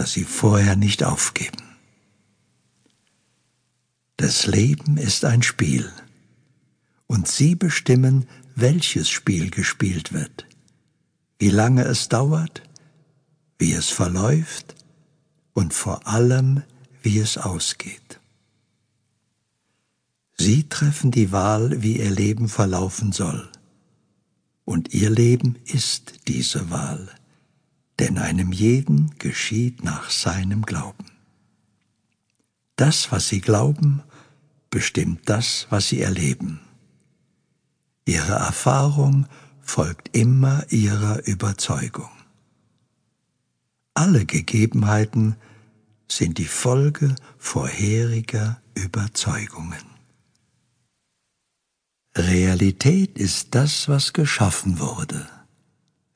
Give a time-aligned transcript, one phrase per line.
[0.00, 1.62] das Sie vorher nicht aufgeben.
[4.16, 5.92] Das Leben ist ein Spiel,
[7.06, 10.46] und Sie bestimmen, welches Spiel gespielt wird,
[11.38, 12.62] wie lange es dauert,
[13.58, 14.74] wie es verläuft
[15.52, 16.62] und vor allem,
[17.02, 18.20] wie es ausgeht.
[20.38, 23.50] Sie treffen die Wahl, wie Ihr Leben verlaufen soll,
[24.64, 27.19] und Ihr Leben ist diese Wahl,
[28.00, 31.04] denn einem jeden geschieht nach seinem Glauben.
[32.76, 34.02] Das, was Sie glauben,
[34.70, 36.60] bestimmt das, was Sie erleben.
[38.06, 39.26] Ihre Erfahrung
[39.60, 42.08] folgt immer Ihrer Überzeugung.
[43.92, 45.36] Alle Gegebenheiten
[46.08, 49.84] sind die Folge vorheriger Überzeugungen.
[52.16, 55.28] Realität ist das, was geschaffen wurde.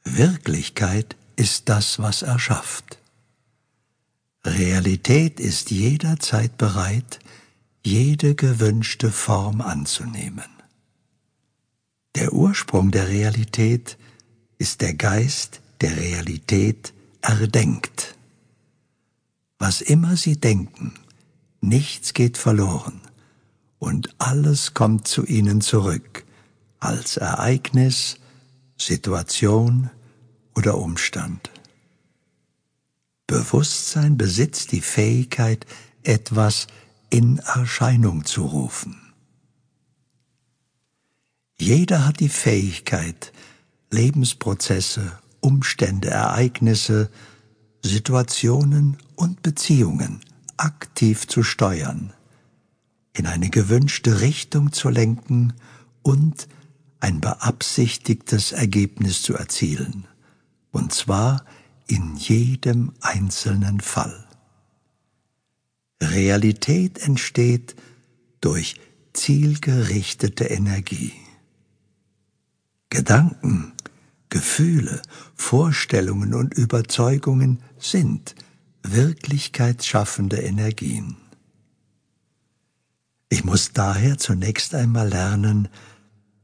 [0.03, 2.99] Wirklichkeit ist das, was erschafft.
[4.45, 7.19] Realität ist jederzeit bereit,
[7.83, 10.45] jede gewünschte Form anzunehmen.
[12.15, 13.99] Der Ursprung der Realität
[14.59, 18.15] ist der Geist, der Realität erdenkt.
[19.59, 20.95] Was immer Sie denken,
[21.61, 23.01] nichts geht verloren
[23.79, 26.25] und alles kommt zu Ihnen zurück
[26.81, 28.19] als Ereignis,
[28.79, 29.91] Situation
[30.55, 31.51] oder Umstand.
[33.27, 35.67] Bewusstsein besitzt die Fähigkeit,
[36.03, 36.67] etwas
[37.11, 39.01] in Erscheinung zu rufen.
[41.59, 43.33] Jeder hat die Fähigkeit,
[43.91, 47.11] Lebensprozesse, Umstände, Ereignisse,
[47.83, 50.21] Situationen und Beziehungen
[50.57, 52.13] aktiv zu steuern,
[53.13, 55.53] in eine gewünschte Richtung zu lenken
[56.03, 56.49] und
[57.01, 60.09] ein beabsichtigtes Ergebnis zu erzielen,
[60.75, 61.45] und zwar
[61.87, 64.27] in jedem einzelnen Fall.
[66.03, 67.77] Realität entsteht
[68.41, 68.81] durch
[69.13, 71.13] zielgerichtete Energie.
[72.91, 73.73] Gedanken,
[74.29, 75.01] Gefühle,
[75.37, 78.35] Vorstellungen und Überzeugungen sind
[78.83, 81.17] wirklichkeitsschaffende Energien.
[83.29, 85.69] Ich muss daher zunächst einmal lernen,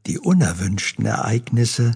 [0.07, 1.91] die unerwünschten Ereignisse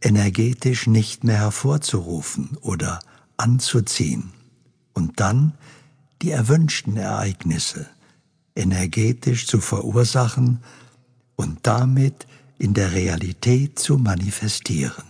[0.00, 3.00] energetisch nicht mehr hervorzurufen oder
[3.36, 4.32] anzuziehen
[4.92, 5.54] und dann
[6.22, 7.86] die erwünschten Ereignisse
[8.54, 10.62] energetisch zu verursachen
[11.36, 12.26] und damit
[12.58, 15.04] in der Realität zu manifestieren.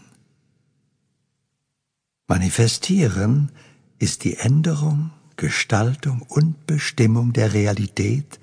[2.27, 3.51] Manifestieren
[3.99, 8.39] ist die Änderung, Gestaltung und Bestimmung der Realität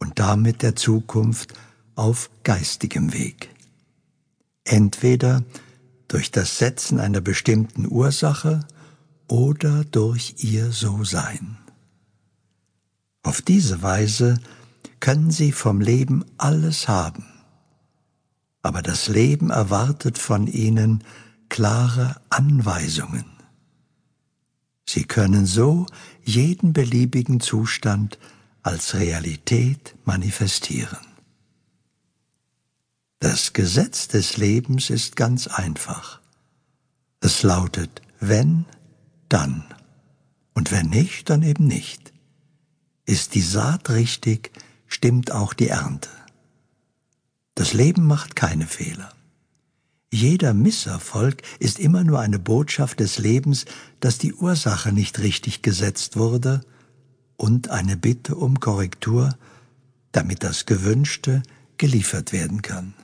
[0.00, 1.54] und damit der Zukunft
[1.94, 3.50] auf geistigem Weg.
[4.64, 5.44] Entweder
[6.10, 8.66] durch das Setzen einer bestimmten Ursache
[9.28, 11.56] oder durch ihr So-Sein.
[13.22, 14.40] Auf diese Weise
[14.98, 17.26] können Sie vom Leben alles haben,
[18.60, 21.04] aber das Leben erwartet von ihnen
[21.48, 23.26] klare Anweisungen.
[24.88, 25.86] Sie können so
[26.24, 28.18] jeden beliebigen Zustand
[28.62, 31.09] als Realität manifestieren.
[33.22, 36.20] Das Gesetz des Lebens ist ganz einfach.
[37.20, 38.64] Es lautet, wenn,
[39.28, 39.62] dann.
[40.54, 42.14] Und wenn nicht, dann eben nicht.
[43.04, 44.52] Ist die Saat richtig,
[44.86, 46.08] stimmt auch die Ernte.
[47.54, 49.12] Das Leben macht keine Fehler.
[50.10, 53.66] Jeder Misserfolg ist immer nur eine Botschaft des Lebens,
[54.00, 56.62] dass die Ursache nicht richtig gesetzt wurde
[57.36, 59.36] und eine Bitte um Korrektur,
[60.10, 61.42] damit das Gewünschte
[61.76, 62.94] geliefert werden kann.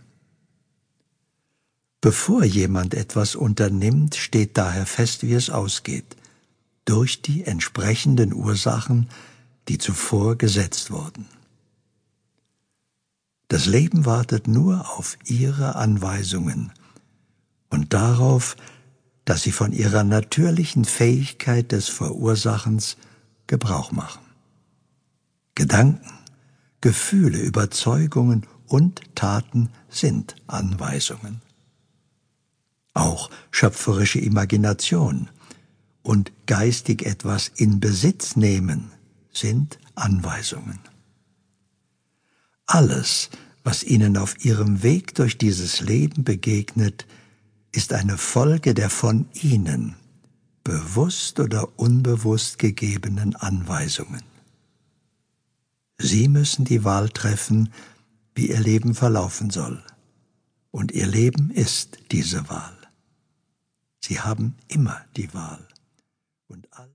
[2.07, 6.15] Bevor jemand etwas unternimmt, steht daher fest, wie es ausgeht,
[6.85, 9.09] durch die entsprechenden Ursachen,
[9.67, 11.27] die zuvor gesetzt wurden.
[13.49, 16.71] Das Leben wartet nur auf ihre Anweisungen
[17.71, 18.57] und darauf,
[19.25, 22.99] dass sie von ihrer natürlichen Fähigkeit des Verursachens
[23.49, 24.23] Gebrauch machen.
[25.57, 26.13] Gedanken,
[26.81, 31.43] Gefühle, Überzeugungen und Taten sind Anweisungen.
[32.97, 35.29] Auch schöpferische Imagination
[36.03, 38.91] und geistig etwas in Besitz nehmen
[39.35, 40.79] sind Anweisungen.
[42.65, 43.29] Alles,
[43.65, 47.07] was ihnen auf ihrem Weg durch dieses Leben begegnet,
[47.71, 49.95] ist eine Folge der von ihnen,
[50.65, 54.23] bewusst oder unbewusst gegebenen Anweisungen.
[55.99, 57.75] Sie müssen die Wahl treffen,
[58.35, 59.83] wie ihr Leben verlaufen soll.
[60.71, 62.76] Und ihr Leben ist diese Wahl.
[64.09, 65.67] Sie haben immer die Wahl.
[66.47, 66.85] Und all